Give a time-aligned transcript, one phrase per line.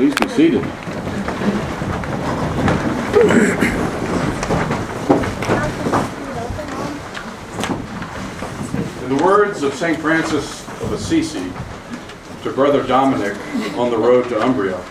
[0.00, 0.64] Please be seated.
[9.02, 10.00] In the words of St.
[10.00, 11.52] Francis of Assisi
[12.44, 13.36] to Brother Dominic
[13.76, 14.82] on the road to Umbria,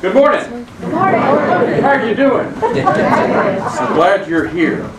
[0.00, 0.66] Good morning.
[0.80, 1.20] Good morning.
[1.20, 2.46] How are you doing?
[2.54, 4.90] I'm glad you're here.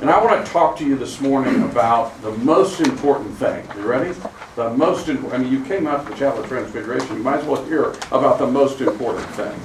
[0.00, 3.66] And I want to talk to you this morning about the most important thing.
[3.74, 4.14] You ready?
[4.58, 5.40] The most important.
[5.40, 7.16] I mean, you came out to the Chapel of Transfiguration.
[7.16, 9.56] You might as well hear about the most important thing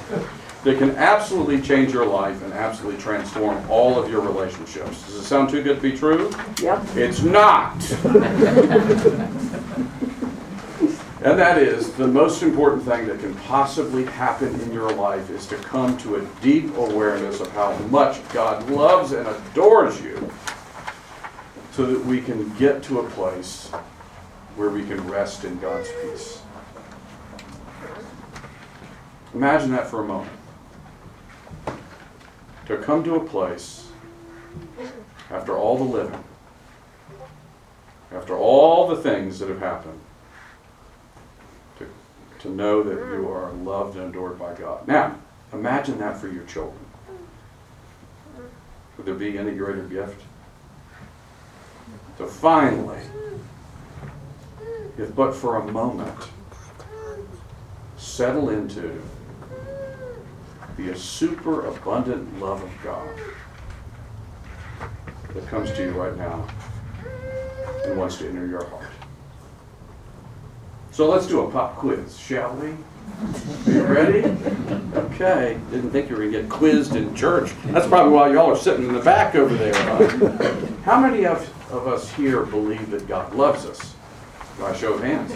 [0.63, 5.03] that can absolutely change your life and absolutely transform all of your relationships.
[5.07, 6.29] Does it sound too good to be true?
[6.61, 6.85] Yep.
[6.95, 7.73] It's not.
[11.23, 15.47] And that is the most important thing that can possibly happen in your life is
[15.47, 20.31] to come to a deep awareness of how much God loves and adores you
[21.71, 23.71] so that we can get to a place
[24.55, 26.41] where we can rest in God's peace.
[29.33, 30.37] Imagine that for a moment.
[32.67, 33.87] To come to a place
[35.29, 36.23] after all the living,
[38.11, 39.99] after all the things that have happened,
[41.79, 41.87] to
[42.43, 44.87] to know that you are loved and adored by God.
[44.87, 45.17] Now,
[45.51, 46.79] imagine that for your children.
[48.97, 50.21] Would there be any greater gift?
[52.17, 52.99] To finally,
[54.97, 56.29] if but for a moment,
[57.97, 59.01] settle into
[60.77, 63.09] the super abundant love of God
[65.33, 66.47] that comes to you right now
[67.85, 68.89] and wants to enter your heart.
[70.91, 72.69] So let's do a pop quiz, shall we?
[72.69, 74.37] Are you ready?
[74.93, 75.59] Okay.
[75.71, 77.51] Didn't think you were going to get quizzed in church.
[77.65, 79.73] That's probably why y'all are sitting in the back over there.
[79.73, 80.65] Huh?
[80.83, 83.95] How many of, of us here believe that God loves us?
[84.59, 85.33] By show of hands.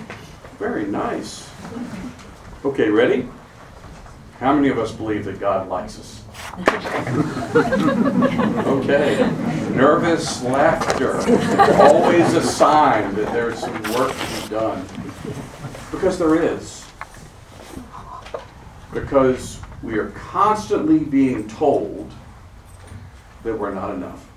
[0.59, 1.49] Very nice.
[2.63, 3.27] Okay, ready?
[4.39, 6.23] How many of us believe that God likes us?
[8.67, 9.17] Okay.
[9.73, 11.15] Nervous laughter.
[11.81, 14.85] Always a sign that there's some work to be done.
[15.91, 16.85] Because there is.
[18.93, 22.11] Because we are constantly being told
[23.43, 24.27] that we're not enough.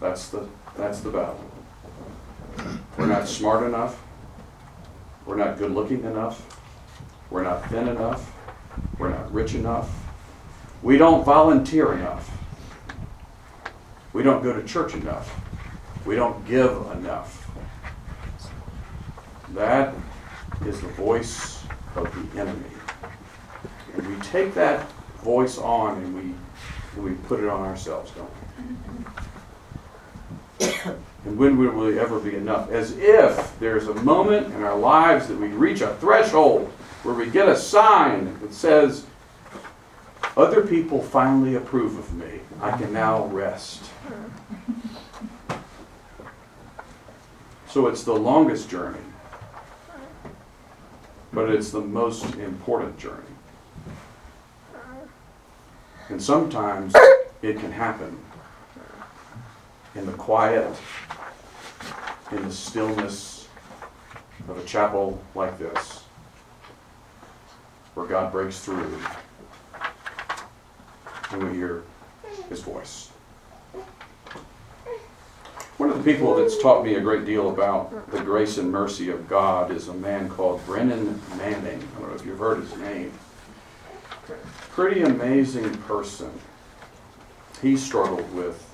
[0.00, 0.46] That's the,
[0.76, 1.44] that's the battle.
[3.00, 3.98] We're not smart enough.
[5.24, 6.60] We're not good looking enough.
[7.30, 8.30] We're not thin enough.
[8.98, 9.90] We're not rich enough.
[10.82, 12.30] We don't volunteer enough.
[14.12, 15.34] We don't go to church enough.
[16.04, 17.50] We don't give enough.
[19.54, 19.94] That
[20.66, 21.64] is the voice
[21.96, 22.70] of the enemy.
[23.94, 26.36] And we take that voice on and
[26.94, 28.28] we, we put it on ourselves, don't
[28.58, 29.29] we?
[30.60, 32.70] And when will we ever be enough?
[32.70, 36.66] As if there's a moment in our lives that we reach a threshold
[37.02, 39.06] where we get a sign that says,
[40.36, 42.40] other people finally approve of me.
[42.60, 43.90] I can now rest.
[47.68, 48.98] So it's the longest journey,
[51.32, 53.22] but it's the most important journey.
[56.08, 56.94] And sometimes
[57.42, 58.18] it can happen
[59.94, 60.74] in the quiet,
[62.32, 63.48] in the stillness
[64.48, 66.04] of a chapel like this,
[67.94, 68.98] where God breaks through
[71.32, 71.82] and we hear
[72.48, 73.08] his voice.
[75.76, 79.10] One of the people that's taught me a great deal about the grace and mercy
[79.10, 81.82] of God is a man called Brennan Manning.
[81.96, 83.12] I don't know if you've heard his name.
[84.72, 86.30] Pretty amazing person.
[87.62, 88.66] He struggled with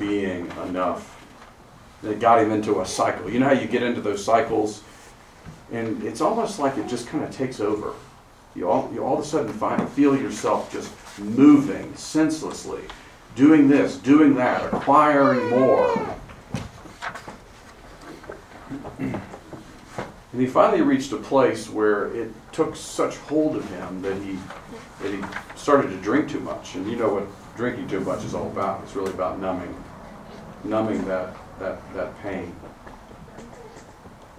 [0.00, 1.16] being enough.
[2.02, 3.30] It got him into a cycle.
[3.30, 4.82] You know how you get into those cycles,
[5.70, 7.92] and it's almost like it just kind of takes over.
[8.56, 12.80] You all, you all of a sudden find feel yourself just moving senselessly,
[13.36, 16.16] doing this, doing that, acquiring more.
[20.32, 24.38] And he finally reached a place where it took such hold of him that he
[25.02, 25.22] that he
[25.56, 26.74] started to drink too much.
[26.76, 28.82] And you know what drinking too much is all about.
[28.84, 29.74] It's really about numbing,
[30.64, 32.54] numbing that that that pain.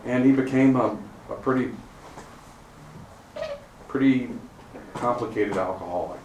[0.05, 0.97] And he became a,
[1.29, 1.71] a pretty
[3.87, 4.29] pretty
[4.93, 6.19] complicated alcoholic.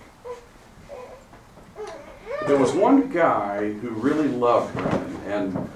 [2.46, 5.70] There was one guy who really loved Brennan, and,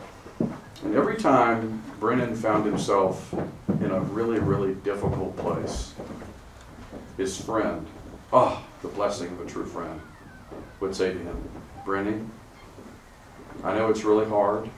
[0.84, 3.34] and every time Brennan found himself
[3.68, 5.94] in a really, really difficult place,
[7.16, 7.84] his friend,
[8.32, 10.00] oh, the blessing of a true friend,
[10.78, 11.36] would say to him,
[11.84, 12.30] Brennan,
[13.62, 14.70] I know it's really hard.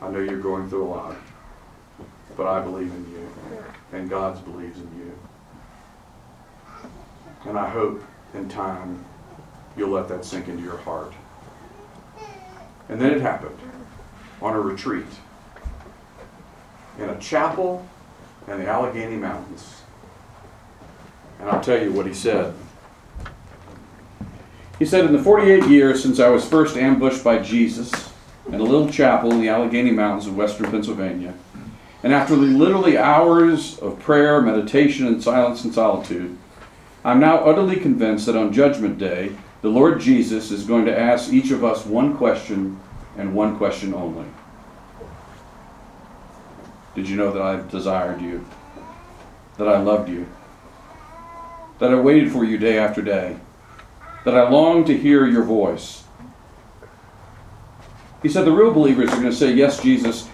[0.00, 1.16] I know you're going through a lot,
[2.36, 3.28] but I believe in you,
[3.92, 5.18] and God believes in you.
[7.46, 8.02] And I hope
[8.34, 9.04] in time
[9.76, 11.12] you'll let that sink into your heart.
[12.88, 13.58] And then it happened
[14.40, 15.06] on a retreat
[16.98, 17.86] in a chapel
[18.46, 19.82] in the Allegheny Mountains.
[21.40, 22.54] And I'll tell you what he said.
[24.78, 28.09] He said, In the 48 years since I was first ambushed by Jesus
[28.52, 31.34] in a little chapel in the Allegheny Mountains of western Pennsylvania,
[32.02, 36.36] and after literally hours of prayer, meditation, and silence and solitude,
[37.04, 39.32] I'm now utterly convinced that on Judgment Day,
[39.62, 42.80] the Lord Jesus is going to ask each of us one question
[43.16, 44.26] and one question only.
[46.94, 48.44] Did you know that I desired you?
[49.58, 50.26] That I loved you?
[51.78, 53.36] That I waited for you day after day?
[54.24, 56.04] That I longed to hear your voice?
[58.22, 60.28] He said the real believers are going to say, Yes, Jesus,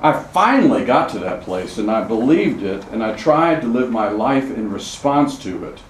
[0.00, 3.90] I finally got to that place and I believed it and I tried to live
[3.90, 5.80] my life in response to it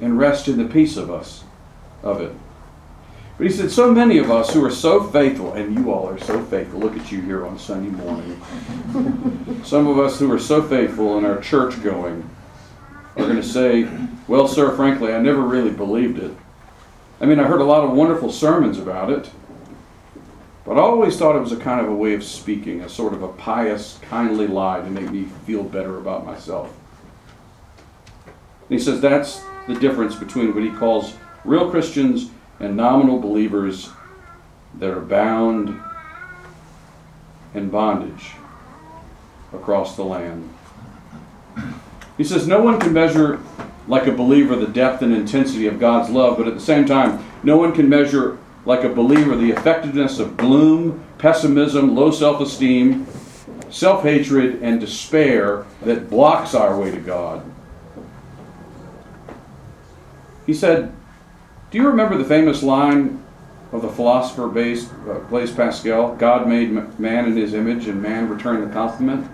[0.00, 1.44] and rest in the peace of us
[2.02, 2.32] of it.
[3.36, 6.18] But he said, so many of us who are so faithful, and you all are
[6.18, 6.80] so faithful.
[6.80, 8.40] Look at you here on Sunday morning.
[9.64, 12.28] Some of us who are so faithful in our church going
[13.16, 13.88] are going to say,
[14.26, 16.32] well, sir, frankly, I never really believed it.
[17.20, 19.30] I mean, I heard a lot of wonderful sermons about it,
[20.68, 23.14] but I always thought it was a kind of a way of speaking, a sort
[23.14, 26.70] of a pious, kindly lie to make me feel better about myself.
[28.26, 32.30] And he says that's the difference between what he calls real Christians
[32.60, 33.88] and nominal believers
[34.74, 35.80] that are bound
[37.54, 38.32] in bondage
[39.54, 40.52] across the land.
[42.18, 43.40] He says, No one can measure,
[43.86, 47.24] like a believer, the depth and intensity of God's love, but at the same time,
[47.42, 48.36] no one can measure,
[48.68, 53.06] like a believer, the effectiveness of gloom, pessimism, low self esteem,
[53.70, 57.42] self hatred, and despair that blocks our way to God.
[60.44, 60.92] He said,
[61.70, 63.22] do you remember the famous line
[63.72, 66.14] of the philosopher uh, Blaise Pascal?
[66.16, 69.30] God made man in his image and man returned the compliment.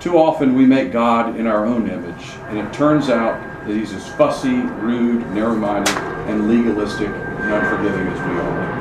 [0.00, 3.92] Too often we make God in our own image, and it turns out that he's
[3.92, 8.80] as fussy, rude, narrow minded, and legalistic and unforgiving as we all are.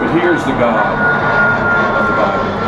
[0.00, 0.86] But here's the God
[2.00, 2.60] of the Bible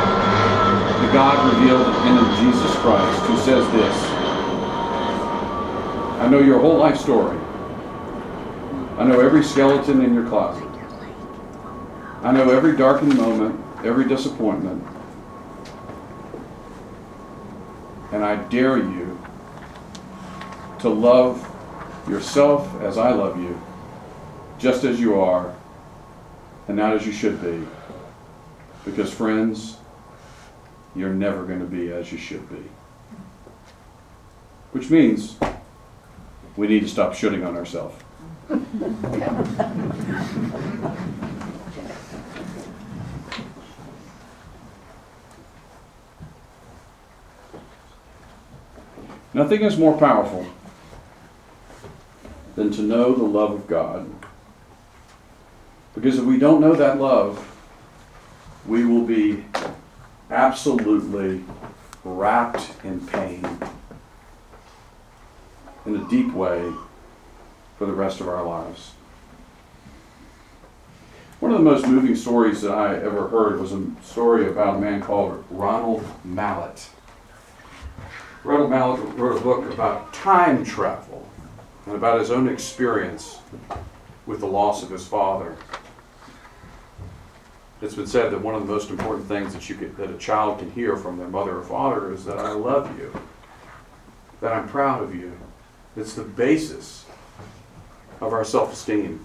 [1.06, 3.96] the God revealed in Jesus Christ, who says this.
[6.20, 7.38] I know your whole life story.
[8.98, 10.68] I know every skeleton in your closet.
[12.22, 14.84] I know every darkened moment, every disappointment.
[18.12, 19.18] And I dare you
[20.80, 21.51] to love
[22.08, 23.60] yourself as I love you,
[24.58, 25.54] just as you are,
[26.68, 27.66] and not as you should be.
[28.84, 29.76] Because, friends,
[30.94, 32.68] you're never going to be as you should be.
[34.72, 35.36] Which means
[36.56, 37.94] we need to stop shooting on ourselves.
[49.34, 50.46] Nothing is more powerful
[52.54, 54.10] than to know the love of God.
[55.94, 57.48] Because if we don't know that love,
[58.66, 59.44] we will be
[60.30, 61.44] absolutely
[62.04, 63.46] wrapped in pain
[65.84, 66.72] in a deep way
[67.76, 68.92] for the rest of our lives.
[71.40, 74.80] One of the most moving stories that I ever heard was a story about a
[74.80, 76.88] man called Ronald Mallett.
[78.44, 81.28] Ronald Mallett wrote a book about time travel
[81.86, 83.38] and about his own experience
[84.26, 85.56] with the loss of his father.
[87.80, 90.60] It's been said that one of the most important things that you that a child
[90.60, 93.12] can hear from their mother or father is that I love you,
[94.40, 95.36] that I'm proud of you,
[95.96, 97.04] it's the basis
[98.20, 99.24] of our self-esteem.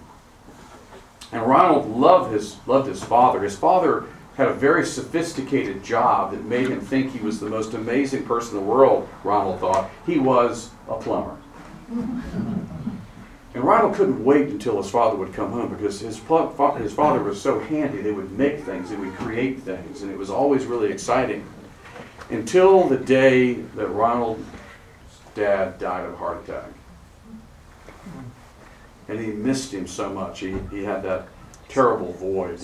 [1.30, 3.42] And Ronald loved his, loved his father.
[3.42, 7.74] His father had a very sophisticated job that made him think he was the most
[7.74, 9.90] amazing person in the world, Ronald thought.
[10.04, 11.37] He was a plumber.
[11.88, 17.40] And Ronald couldn't wait until his father would come home because his, his father was
[17.40, 18.02] so handy.
[18.02, 21.46] They would make things, they would create things, and it was always really exciting.
[22.30, 24.44] Until the day that Ronald's
[25.34, 26.70] dad died of a heart attack.
[29.08, 30.40] And he missed him so much.
[30.40, 31.28] He, he had that
[31.68, 32.60] terrible void.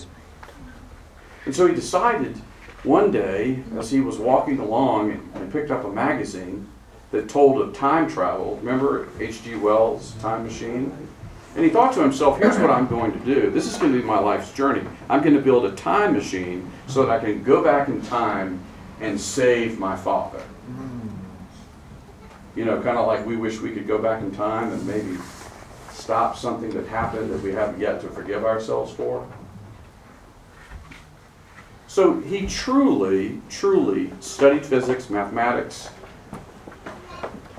[1.47, 2.37] And so he decided
[2.83, 6.69] one day, as he was walking along and, and picked up a magazine
[7.15, 9.55] that told of time travel, remember H.G.
[9.57, 10.93] Wells' Time Machine?
[11.55, 13.51] And he thought to himself, here's what I'm going to do.
[13.51, 14.83] This is going to be my life's journey.
[15.09, 18.61] I'm going to build a time machine so that I can go back in time
[19.01, 20.41] and save my father.
[20.41, 21.09] Hmm.
[22.57, 25.17] You know, kind of like we wish we could go back in time and maybe
[25.93, 29.25] stop something that happened that we haven't yet to forgive ourselves for.
[31.87, 35.91] So he truly, truly studied physics, mathematics,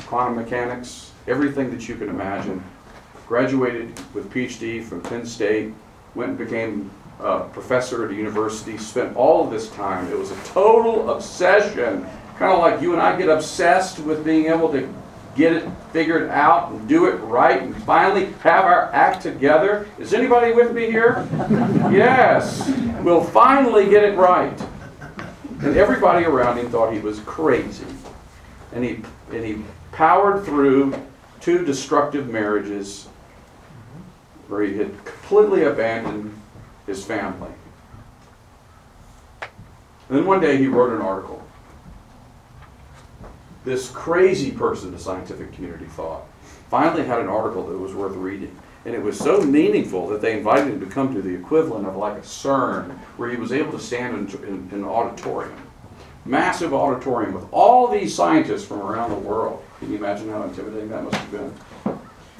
[0.05, 2.63] quantum mechanics, everything that you can imagine.
[3.27, 5.73] Graduated with PhD from Penn State,
[6.13, 10.11] went and became a professor at a university, spent all of this time.
[10.11, 12.05] It was a total obsession,
[12.37, 14.93] kind of like you and I get obsessed with being able to
[15.35, 19.87] get it figured out and do it right and finally have our act together.
[19.97, 21.27] Is anybody with me here?
[21.91, 22.71] Yes.
[23.01, 24.57] We'll finally get it right.
[25.61, 27.85] And everybody around him thought he was crazy.
[28.75, 28.99] And he,
[29.31, 29.63] and he
[29.93, 30.93] powered through
[31.39, 33.07] two destructive marriages
[34.49, 36.37] where he had completely abandoned
[36.85, 37.51] his family.
[39.41, 41.41] And then one day he wrote an article.
[43.63, 46.27] This crazy person, the scientific community thought,
[46.69, 48.55] finally had an article that was worth reading.
[48.83, 51.95] And it was so meaningful that they invited him to come to the equivalent of
[51.95, 55.59] like a CERN, where he was able to stand in, in, in an auditorium.
[56.25, 59.63] Massive auditorium with all these scientists from around the world.
[59.79, 61.53] Can you imagine how intimidating that must have been?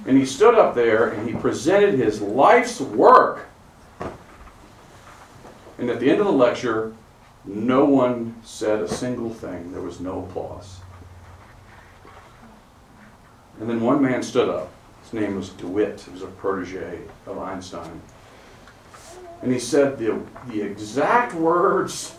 [0.07, 3.47] And he stood up there and he presented his life's work.
[5.77, 6.93] And at the end of the lecture,
[7.43, 9.71] no one said a single thing.
[9.71, 10.79] There was no applause.
[13.59, 14.71] And then one man stood up.
[15.03, 16.01] His name was DeWitt.
[16.01, 18.01] He was a protege of Einstein.
[19.41, 22.15] And he said the, the exact words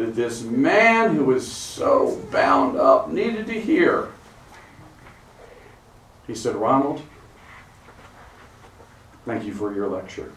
[0.00, 4.08] that this man who was so bound up needed to hear.
[6.26, 7.02] He said, Ronald,
[9.26, 10.32] thank you for your lecture.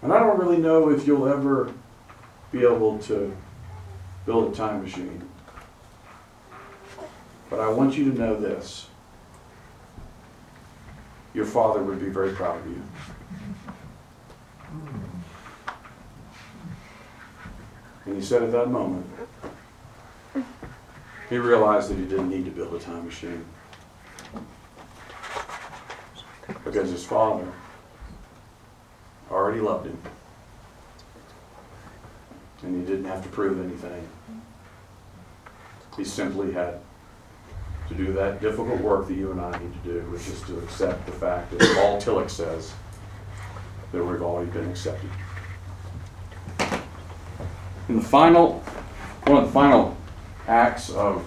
[0.00, 1.72] And I don't really know if you'll ever
[2.52, 3.36] be able to
[4.26, 5.28] build a time machine.
[7.50, 8.86] But I want you to know this.
[11.34, 12.80] Your father would be very proud of you.
[18.06, 19.06] And he said at that moment,
[21.30, 23.44] he realized that he didn't need to build a time machine.
[26.64, 27.50] Because his father
[29.30, 29.98] already loved him.
[32.62, 34.08] And he didn't have to prove anything.
[35.96, 36.80] He simply had
[37.88, 40.58] to do that difficult work that you and I need to do, which is to
[40.58, 42.72] accept the fact that Paul Tillich says
[43.92, 45.10] that we've already been accepted.
[47.88, 48.60] In the final,
[49.24, 49.96] one of the final
[50.48, 51.26] acts of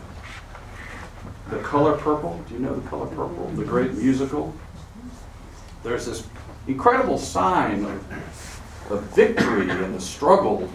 [1.51, 4.55] The Color Purple, do you know The Color Purple, the great musical?
[5.83, 6.27] There's this
[6.67, 10.67] incredible sign of, of victory in the struggle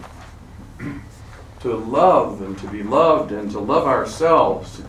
[1.59, 4.81] to love and to be loved and to love ourselves.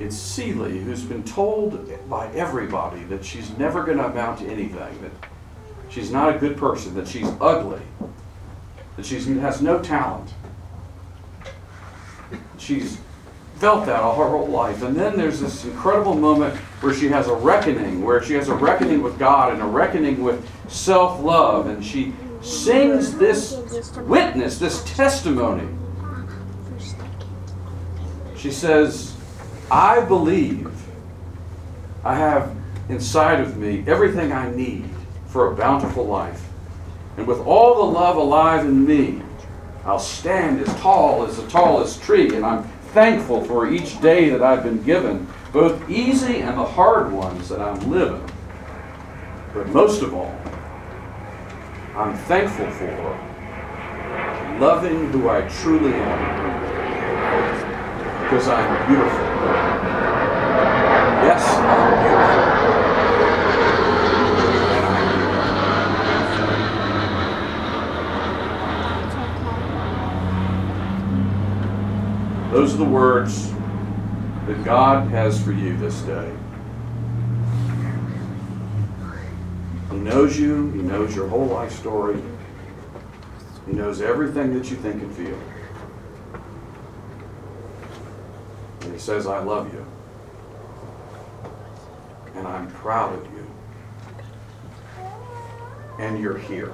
[0.00, 5.00] It's Celie who's been told by everybody that she's never going to amount to anything,
[5.02, 5.12] that
[5.88, 7.82] she's not a good person, that she's ugly,
[8.96, 10.32] that she has no talent.
[12.58, 12.98] She's
[13.56, 14.82] felt that all her whole life.
[14.82, 18.54] And then there's this incredible moment where she has a reckoning, where she has a
[18.54, 21.66] reckoning with God and a reckoning with self love.
[21.66, 23.56] And she sings this
[23.96, 25.68] witness, this testimony.
[28.36, 29.16] She says,
[29.70, 30.70] I believe
[32.04, 32.54] I have
[32.88, 34.84] inside of me everything I need
[35.26, 36.46] for a bountiful life.
[37.16, 39.22] And with all the love alive in me,
[39.84, 42.34] I'll stand as tall as the tallest tree.
[42.34, 47.12] And I'm thankful for each day that I've been given, both easy and the hard
[47.12, 48.24] ones that I'm living.
[49.52, 50.34] But most of all,
[51.96, 53.20] I'm thankful for
[54.58, 56.54] loving who I truly am.
[58.24, 59.24] Because I'm beautiful.
[61.24, 62.53] Yes, I'm beautiful.
[72.54, 73.50] Those are the words
[74.46, 76.32] that God has for you this day.
[79.90, 82.22] He knows you, He knows your whole life story,
[83.66, 85.36] He knows everything that you think and feel.
[88.82, 89.84] And He says, I love you.
[92.36, 93.50] And I'm proud of you.
[95.98, 96.72] And you're here.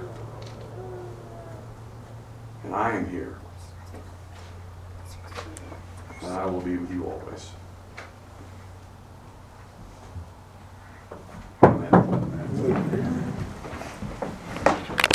[2.65, 3.39] And I am here.
[6.31, 7.51] And I will be with you always.